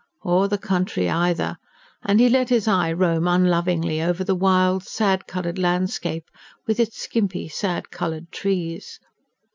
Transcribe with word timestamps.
Or 0.23 0.47
the 0.47 0.57
country 0.57 1.11
either 1.11 1.57
and 2.03 2.19
he 2.19 2.27
let 2.27 2.49
his 2.49 2.67
eye 2.67 2.91
roam 2.91 3.27
unlovingly 3.27 4.01
over 4.01 4.23
the 4.23 4.33
wild, 4.33 4.81
sad 4.81 5.27
coloured 5.27 5.59
landscape, 5.59 6.31
with 6.65 6.79
its 6.79 6.97
skimpy, 6.97 7.47
sad 7.47 7.91
coloured 7.91 8.31
trees. 8.31 8.99